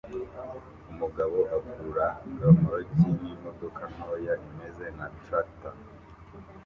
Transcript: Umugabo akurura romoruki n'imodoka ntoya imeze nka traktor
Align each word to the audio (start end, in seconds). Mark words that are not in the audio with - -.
Umugabo 0.91 1.37
akurura 1.55 2.05
romoruki 2.41 3.07
n'imodoka 3.21 3.81
ntoya 3.93 4.33
imeze 4.47 4.85
nka 4.95 5.07
traktor 5.23 5.75